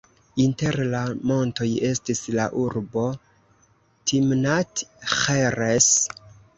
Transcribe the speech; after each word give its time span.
Inter 0.43 0.77
la 0.93 1.01
montoj 1.31 1.67
estis 1.91 2.23
la 2.39 2.47
urbo 2.63 3.05
Timnat-Ĥeres. 3.37 5.93